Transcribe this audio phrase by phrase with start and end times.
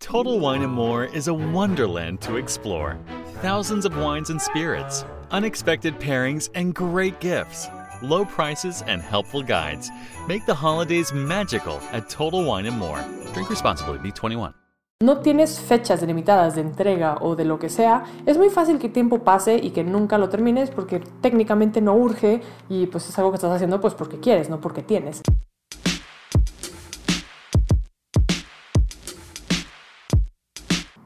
[0.00, 2.98] Total Wine and More is a wonderland to explore.
[3.42, 7.68] Thousands of wines and spirits, unexpected pairings, and great gifts.
[8.02, 9.90] Low prices and helpful guides
[10.26, 13.04] make the holidays magical at Total Wine and More.
[13.34, 14.54] Drink responsibly, Be 21.
[15.02, 18.90] no tienes fechas delimitadas de entrega o de lo que sea, es muy fácil que
[18.90, 23.30] tiempo pase y que nunca lo termines porque técnicamente no urge y pues es algo
[23.30, 25.22] que estás haciendo pues porque quieres, no porque tienes.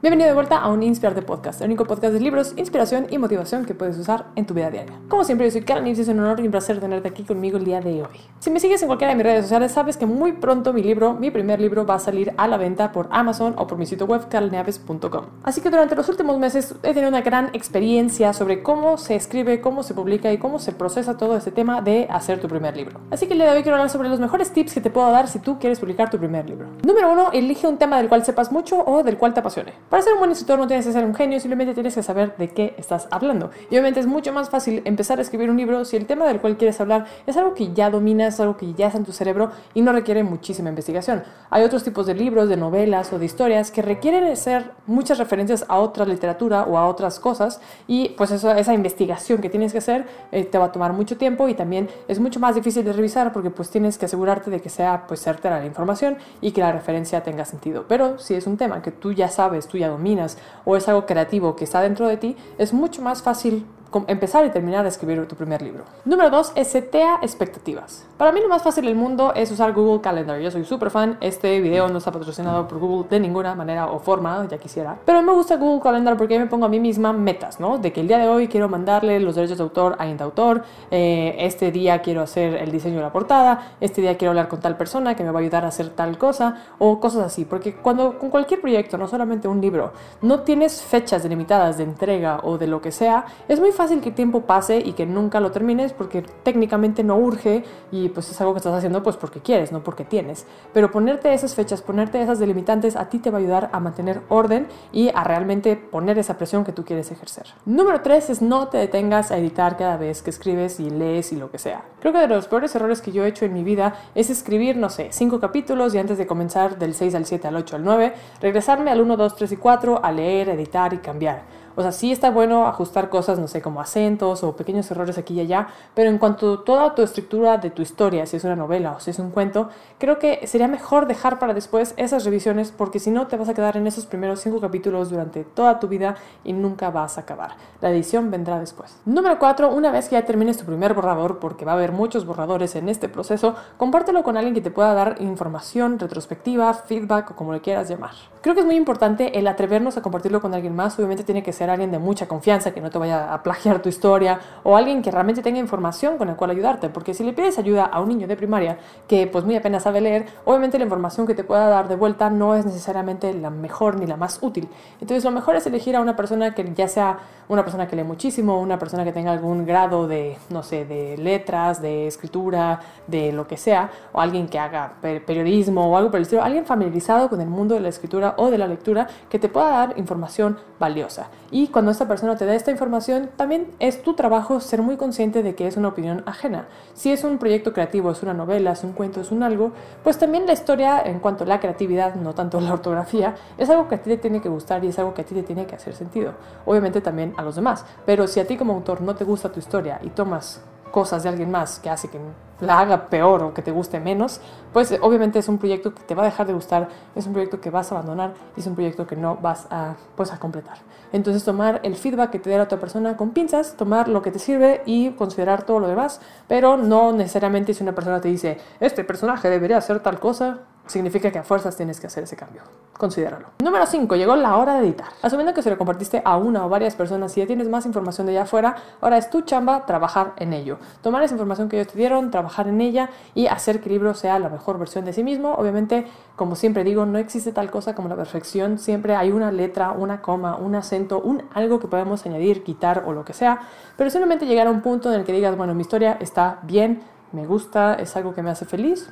[0.05, 3.65] Bienvenido de vuelta a un Inspirarte Podcast, el único podcast de libros, inspiración y motivación
[3.65, 4.99] que puedes usar en tu vida diaria.
[5.09, 7.57] Como siempre, yo soy Karen y es un honor y un placer tenerte aquí conmigo
[7.57, 8.19] el día de hoy.
[8.37, 11.15] Si me sigues en cualquiera de mis redes sociales, sabes que muy pronto mi libro,
[11.15, 14.05] mi primer libro, va a salir a la venta por Amazon o por mi sitio
[14.05, 15.25] web, carolneaves.com.
[15.41, 19.59] Así que durante los últimos meses he tenido una gran experiencia sobre cómo se escribe,
[19.59, 22.99] cómo se publica y cómo se procesa todo este tema de hacer tu primer libro.
[23.09, 25.09] Así que el día de hoy quiero hablar sobre los mejores tips que te puedo
[25.09, 26.67] dar si tú quieres publicar tu primer libro.
[26.83, 29.73] Número uno, elige un tema del cual sepas mucho o del cual te apasione.
[29.95, 32.35] Para ser un buen escritor no tienes que ser un genio, simplemente tienes que saber
[32.35, 33.51] de qué estás hablando.
[33.69, 36.41] Y obviamente es mucho más fácil empezar a escribir un libro si el tema del
[36.41, 39.51] cual quieres hablar es algo que ya dominas, algo que ya está en tu cerebro
[39.73, 41.23] y no requiere muchísima investigación.
[41.49, 45.63] Hay otros tipos de libros, de novelas o de historias que requieren hacer muchas referencias
[45.69, 49.77] a otra literatura o a otras cosas y pues eso, esa investigación que tienes que
[49.77, 52.91] hacer eh, te va a tomar mucho tiempo y también es mucho más difícil de
[52.91, 56.59] revisar porque pues tienes que asegurarte de que sea pues certera la información y que
[56.59, 57.85] la referencia tenga sentido.
[57.87, 61.05] Pero si es un tema que tú ya sabes, tú ya dominas, o es algo
[61.05, 63.65] creativo que está dentro de ti, es mucho más fácil
[64.07, 65.83] empezar y terminar de escribir tu primer libro.
[66.03, 68.05] Número 2 es setea expectativas.
[68.17, 70.39] Para mí lo más fácil del mundo es usar Google Calendar.
[70.39, 71.17] Yo soy súper fan.
[71.21, 74.97] Este video no está patrocinado por Google de ninguna manera o forma, ya quisiera.
[75.05, 77.77] Pero me gusta Google Calendar porque me pongo a mí misma metas, ¿no?
[77.77, 80.63] De que el día de hoy quiero mandarle los derechos de autor a Indautor.
[80.91, 83.75] Eh, este día quiero hacer el diseño de la portada.
[83.79, 86.17] Este día quiero hablar con tal persona que me va a ayudar a hacer tal
[86.17, 87.45] cosa o cosas así.
[87.45, 92.39] Porque cuando con cualquier proyecto, no solamente un libro, no tienes fechas delimitadas de entrega
[92.43, 95.39] o de lo que sea, es muy fácil que el tiempo pase y que nunca
[95.39, 99.41] lo termines porque técnicamente no urge y pues es algo que estás haciendo pues porque
[99.41, 100.47] quieres, no porque tienes.
[100.73, 104.21] Pero ponerte esas fechas, ponerte esas delimitantes a ti te va a ayudar a mantener
[104.29, 107.45] orden y a realmente poner esa presión que tú quieres ejercer.
[107.65, 111.35] Número 3 es no te detengas a editar cada vez que escribes y lees y
[111.35, 111.83] lo que sea.
[111.99, 114.77] Creo que de los peores errores que yo he hecho en mi vida es escribir,
[114.77, 117.83] no sé, 5 capítulos y antes de comenzar del 6 al 7 al 8 al
[117.83, 121.64] 9, regresarme al 1, 2, 3 y 4 a leer, editar y cambiar.
[121.75, 125.33] O sea, sí está bueno ajustar cosas, no sé, como acentos o pequeños errores aquí
[125.33, 128.55] y allá, pero en cuanto a toda tu estructura de tu historia, si es una
[128.55, 132.71] novela o si es un cuento, creo que sería mejor dejar para después esas revisiones
[132.71, 135.87] porque si no te vas a quedar en esos primeros cinco capítulos durante toda tu
[135.87, 137.51] vida y nunca vas a acabar.
[137.81, 138.99] La edición vendrá después.
[139.05, 142.25] Número cuatro, una vez que ya termines tu primer borrador, porque va a haber muchos
[142.25, 147.35] borradores en este proceso, compártelo con alguien que te pueda dar información, retrospectiva, feedback o
[147.35, 148.11] como le quieras llamar.
[148.41, 151.51] Creo que es muy importante el atrevernos a compartirlo con alguien más, obviamente tiene que
[151.51, 155.01] ser alguien de mucha confianza, que no te vaya a plagiar tu historia, o alguien
[155.01, 158.09] que realmente tenga información con el cual ayudarte, porque si le pides ayuda a un
[158.09, 158.77] niño de primaria
[159.07, 162.29] que pues muy apenas sabe leer, obviamente la información que te pueda dar de vuelta
[162.29, 164.67] no es necesariamente la mejor ni la más útil.
[164.99, 168.03] Entonces lo mejor es elegir a una persona que ya sea una persona que lee
[168.03, 173.31] muchísimo, una persona que tenga algún grado de, no sé, de letras, de escritura, de
[173.31, 177.29] lo que sea, o alguien que haga periodismo o algo por el estilo, alguien familiarizado
[177.29, 180.57] con el mundo de la escritura o de la lectura que te pueda dar información
[180.79, 181.27] valiosa.
[181.57, 185.41] Y cuando esta persona te da esta información, también es tu trabajo ser muy consciente
[185.41, 186.67] de que es una opinión ajena.
[186.95, 189.71] Si es un proyecto creativo, es una novela, es un cuento, es un algo,
[190.03, 193.87] pues también la historia en cuanto a la creatividad, no tanto la ortografía, es algo
[193.87, 195.65] que a ti te tiene que gustar y es algo que a ti te tiene
[195.65, 196.33] que hacer sentido.
[196.65, 199.61] Obviamente también a los demás, pero si a ti como autor no te gusta tu
[199.61, 200.61] historia y tomas
[200.95, 202.21] cosas de alguien más que hace que
[202.61, 204.39] la haga peor o que te guste menos,
[204.71, 207.59] pues obviamente es un proyecto que te va a dejar de gustar, es un proyecto
[207.59, 210.77] que vas a abandonar y es un proyecto que no vas a, pues, a completar.
[211.11, 214.31] Entonces tomar el feedback que te dé la otra persona con pinzas, tomar lo que
[214.31, 218.57] te sirve y considerar todo lo demás, pero no necesariamente si una persona te dice,
[218.79, 222.61] este personaje debería hacer tal cosa, significa que a fuerzas tienes que hacer ese cambio.
[222.97, 223.47] Considéralo.
[223.61, 224.15] Número 5.
[224.15, 225.07] Llegó la hora de editar.
[225.21, 228.25] Asumiendo que se lo compartiste a una o varias personas y ya tienes más información
[228.27, 230.77] de allá afuera, ahora es tu chamba trabajar en ello.
[231.01, 234.13] Tomar esa información que ellos te dieron, trabajar en ella y hacer que el libro
[234.13, 235.55] sea la mejor versión de sí mismo.
[235.55, 238.79] Obviamente, como siempre digo, no existe tal cosa como la perfección.
[238.79, 243.11] Siempre hay una letra, una coma, un acento, un algo que podemos añadir, quitar o
[243.11, 243.59] lo que sea.
[243.97, 247.01] Pero simplemente llegar a un punto en el que digas, bueno, mi historia está bien,
[247.33, 249.09] me gusta, es algo que me hace feliz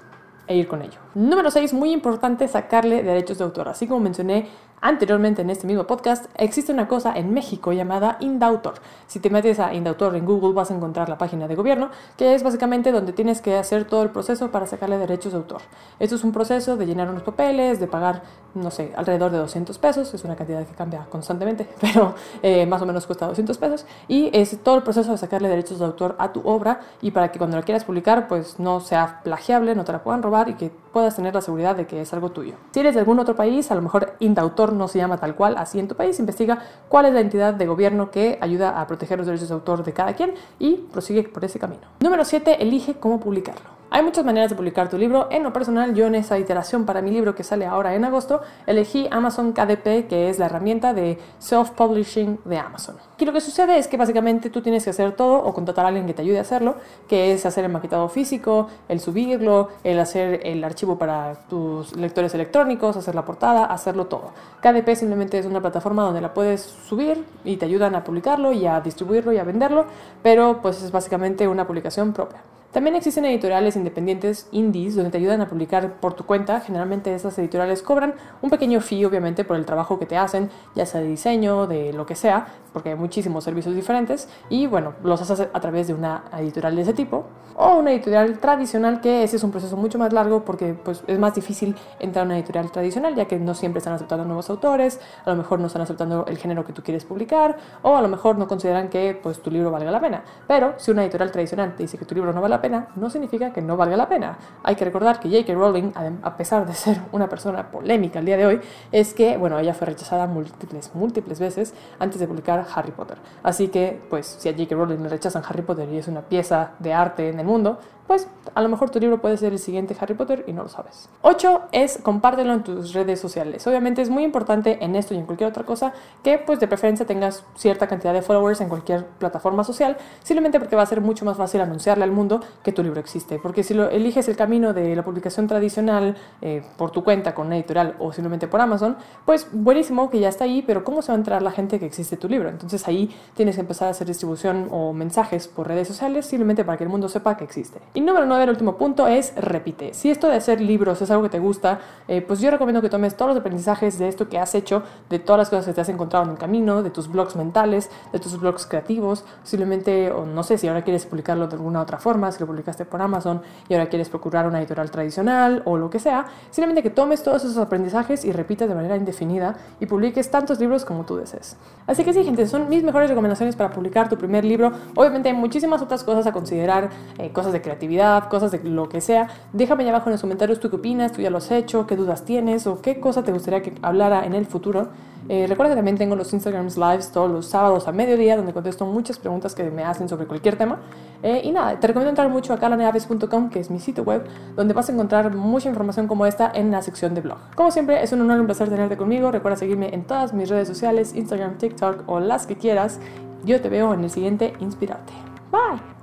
[0.48, 1.03] e ir con ello.
[1.16, 3.70] Número 6, muy importante sacarle derechos de autor.
[3.70, 4.48] Así como mencioné
[4.84, 8.74] anteriormente en este mismo podcast, existe una cosa en México llamada Indautor.
[9.08, 12.36] Si te metes a Indautor en Google vas a encontrar la página de gobierno, que
[12.36, 15.62] es básicamente donde tienes que hacer todo el proceso para sacarle derechos de autor.
[16.00, 18.24] Esto es un proceso de llenar unos papeles, de pagar,
[18.56, 22.82] no sé, alrededor de 200 pesos, es una cantidad que cambia constantemente, pero eh, más
[22.82, 26.16] o menos cuesta 200 pesos, y es todo el proceso de sacarle derechos de autor
[26.20, 29.86] a tu obra y para que cuando la quieras publicar pues no sea plagiable, no
[29.86, 32.56] te la puedan robar y que puedas tener la seguridad de que es algo tuyo.
[32.72, 35.56] Si eres de algún otro país, a lo mejor Indautor no se llama tal cual
[35.58, 36.60] así en tu país, investiga
[36.90, 39.94] cuál es la entidad de gobierno que ayuda a proteger los derechos de autor de
[39.94, 41.82] cada quien y prosigue por ese camino.
[42.00, 42.62] Número 7.
[42.62, 43.73] Elige cómo publicarlo.
[43.96, 45.28] Hay muchas maneras de publicar tu libro.
[45.30, 48.42] En lo personal, yo en esa iteración para mi libro que sale ahora en agosto,
[48.66, 52.96] elegí Amazon KDP, que es la herramienta de self-publishing de Amazon.
[53.20, 55.90] Y lo que sucede es que básicamente tú tienes que hacer todo o contratar a
[55.90, 56.74] alguien que te ayude a hacerlo,
[57.08, 62.34] que es hacer el maquetado físico, el subirlo, el hacer el archivo para tus lectores
[62.34, 64.32] electrónicos, hacer la portada, hacerlo todo.
[64.64, 68.66] KDP simplemente es una plataforma donde la puedes subir y te ayudan a publicarlo y
[68.66, 69.86] a distribuirlo y a venderlo,
[70.24, 72.42] pero pues es básicamente una publicación propia.
[72.74, 76.60] También existen editoriales independientes indies donde te ayudan a publicar por tu cuenta.
[76.60, 80.88] Generalmente esas editoriales cobran un pequeño fee, obviamente, por el trabajo que te hacen, ya
[80.88, 84.28] sea de diseño, de lo que sea, porque hay muchísimos servicios diferentes.
[84.50, 87.26] Y bueno, los haces a través de una editorial de ese tipo.
[87.56, 91.20] O una editorial tradicional, que ese es un proceso mucho más largo porque pues, es
[91.20, 95.00] más difícil entrar a una editorial tradicional, ya que no siempre están aceptando nuevos autores,
[95.24, 98.08] a lo mejor no están aceptando el género que tú quieres publicar, o a lo
[98.08, 100.24] mejor no consideran que pues, tu libro valga la pena.
[100.48, 103.10] Pero si una editorial tradicional te dice que tu libro no vale la pena, no
[103.10, 104.38] significa que no valga la pena.
[104.64, 105.54] Hay que recordar que J.K.
[105.54, 105.92] Rowling,
[106.24, 108.62] a pesar de ser una persona polémica el día de hoy,
[108.92, 113.18] es que, bueno, ella fue rechazada múltiples, múltiples veces antes de publicar Harry Potter.
[113.44, 114.76] Así que, pues, si a J.K.
[114.76, 118.28] Rowling le rechazan Harry Potter y es una pieza de arte en el mundo, pues
[118.56, 121.10] a lo mejor tu libro puede ser el siguiente Harry Potter y no lo sabes.
[121.22, 123.66] 8 es compártelo en tus redes sociales.
[123.68, 127.06] Obviamente es muy importante en esto y en cualquier otra cosa que pues de preferencia
[127.06, 131.26] tengas cierta cantidad de followers en cualquier plataforma social, simplemente porque va a ser mucho
[131.26, 133.40] más fácil anunciarle al mundo que tu libro existe.
[133.40, 137.48] Porque si lo eliges el camino de la publicación tradicional eh, por tu cuenta con
[137.48, 141.12] una editorial o simplemente por Amazon, pues buenísimo que ya está ahí, pero ¿cómo se
[141.12, 142.50] va a enterar la gente que existe tu libro?
[142.50, 146.78] Entonces ahí tienes que empezar a hacer distribución o mensajes por redes sociales simplemente para
[146.78, 147.80] que el mundo sepa que existe.
[147.96, 149.94] Y número 9, el último punto, es repite.
[149.94, 152.90] Si esto de hacer libros es algo que te gusta, eh, pues yo recomiendo que
[152.90, 154.82] tomes todos los aprendizajes de esto que has hecho,
[155.12, 157.92] de todas las cosas que te has encontrado en el camino, de tus blogs mentales,
[158.12, 162.00] de tus blogs creativos, simplemente, o no sé, si ahora quieres publicarlo de alguna otra
[162.00, 165.92] forma, si lo publicaste por Amazon y ahora quieres procurar una editorial tradicional o lo
[165.92, 170.32] que sea, simplemente que tomes todos esos aprendizajes y repitas de manera indefinida y publiques
[170.32, 171.58] tantos libros como tú desees.
[171.86, 174.72] Así que sí, gente, son mis mejores recomendaciones para publicar tu primer libro.
[174.96, 176.90] Obviamente hay muchísimas otras cosas a considerar,
[177.20, 177.83] eh, cosas de creatividad
[178.30, 179.28] cosas de lo que sea.
[179.52, 182.26] Déjame abajo en los comentarios tú qué opinas, tú ya lo has hecho, qué dudas
[182.26, 184.90] tienes o qué cosa te gustaría que hablara en el futuro.
[185.30, 188.86] Eh, recuerda que también tengo los Instagram Lives todos los sábados a mediodía donde contesto
[188.86, 190.80] muchas preguntas que me hacen sobre cualquier tema.
[191.22, 194.26] Eh, y nada, te recomiendo entrar mucho a calaneaves.com, que es mi sitio web,
[194.56, 197.38] donde vas a encontrar mucha información como esta en la sección de blog.
[197.56, 199.32] Como siempre, es un honor y un placer tenerte conmigo.
[199.32, 203.00] Recuerda seguirme en todas mis redes sociales, Instagram, TikTok o las que quieras.
[203.46, 205.14] Yo te veo en el siguiente Inspirarte.
[205.52, 206.03] Bye.